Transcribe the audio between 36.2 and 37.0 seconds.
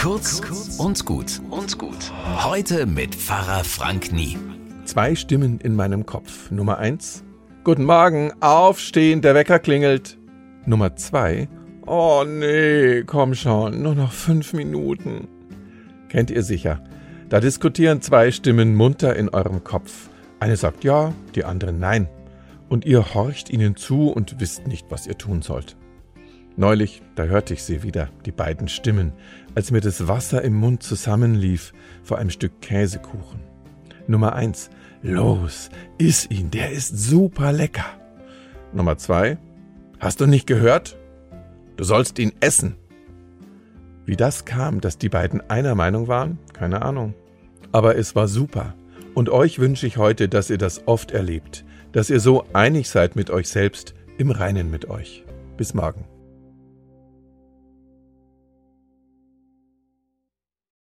ihn, der ist